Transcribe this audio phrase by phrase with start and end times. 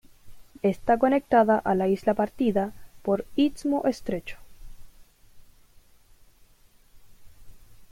[0.63, 4.37] Está conectada a la Isla Partida por istmo estrecho.